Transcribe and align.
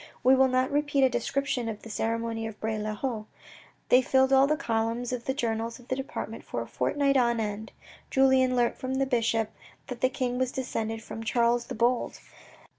We 0.23 0.33
will 0.33 0.47
not 0.47 0.71
repeat 0.71 1.03
a 1.03 1.09
description 1.11 1.69
of 1.69 1.83
the 1.83 1.89
ceremony 1.91 2.47
of 2.47 2.59
Bray 2.59 2.79
le 2.79 2.95
Haut. 2.95 3.27
They 3.89 4.01
filled 4.01 4.33
all 4.33 4.47
the 4.47 4.57
columns 4.57 5.13
of 5.13 5.25
the 5.25 5.33
journals 5.35 5.77
of 5.77 5.89
the 5.89 5.95
department 5.95 6.43
for 6.43 6.63
a 6.63 6.67
fortnight 6.67 7.17
on 7.17 7.39
end. 7.39 7.71
Julien 8.09 8.55
learnt 8.55 8.77
from 8.77 8.95
the 8.95 9.05
bishop 9.05 9.51
that 9.89 10.01
the 10.01 10.09
king 10.09 10.39
was 10.39 10.51
descended 10.51 11.03
from 11.03 11.23
Charles 11.23 11.67
the 11.67 11.75
Bold. 11.75 12.19